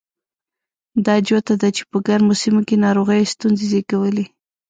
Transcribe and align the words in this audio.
دا 1.05 1.15
جوته 1.27 1.53
ده 1.61 1.69
چې 1.75 1.83
په 1.91 1.97
ګرمو 2.07 2.33
سیمو 2.41 2.61
کې 2.67 2.75
ناروغیو 2.85 3.31
ستونزې 3.33 3.65
زېږولې. 3.71 4.25